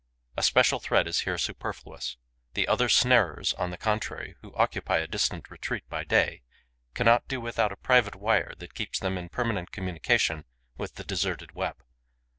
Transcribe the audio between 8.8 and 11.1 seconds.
them in permanent communication with the